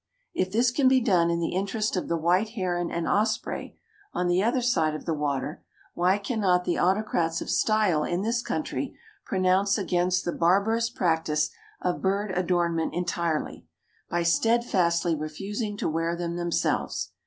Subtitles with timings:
[0.33, 3.77] If this can be done in the interest of the white heron and osprey,
[4.13, 8.41] on the other side of the water, why cannot the autocrats of style in this
[8.41, 11.51] country pronounce against the barbarous practice
[11.83, 13.67] of bird adornment entirely,
[14.09, 17.11] by steadfastly refusing to wear them themselves?